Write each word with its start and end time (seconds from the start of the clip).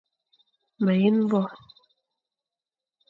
Ma 0.83 0.93
yen 1.01 1.17
bo; 1.29 1.41